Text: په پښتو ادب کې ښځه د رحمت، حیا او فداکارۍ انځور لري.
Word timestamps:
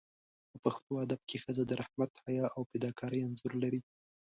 په 0.49 0.57
پښتو 0.63 0.91
ادب 1.05 1.21
کې 1.29 1.37
ښځه 1.43 1.63
د 1.67 1.71
رحمت، 1.81 2.11
حیا 2.25 2.45
او 2.55 2.61
فداکارۍ 2.69 3.19
انځور 3.23 3.53
لري. 3.63 3.81